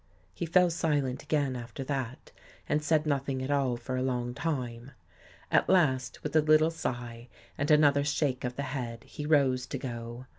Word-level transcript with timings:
He 0.33 0.47
fell 0.47 0.71
silent 0.71 1.21
again 1.21 1.55
after 1.55 1.83
that 1.83 2.31
and 2.67 2.83
said 2.83 3.05
noth 3.05 3.29
ing 3.29 3.43
at 3.43 3.51
all 3.51 3.77
for 3.77 3.95
a 3.95 4.01
long 4.01 4.33
time. 4.33 4.93
At 5.51 5.69
last, 5.69 6.23
with 6.23 6.35
a 6.35 6.41
little 6.41 6.71
sigh, 6.71 7.27
and 7.55 7.69
another 7.69 8.03
shake 8.03 8.43
of 8.43 8.55
the 8.55 8.63
head, 8.63 9.03
he 9.03 9.27
rose 9.27 9.67
to 9.67 9.77
go. 9.77 10.25